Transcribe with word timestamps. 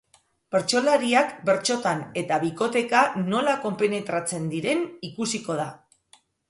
Bertsolariak 0.53 1.35
bertsotan 1.49 2.01
eta 2.23 2.41
bikoteka 2.45 3.05
nola 3.29 3.57
konpenetratzen 3.69 4.53
diren 4.57 4.85
ikusiko 5.13 5.65
da. 5.67 5.71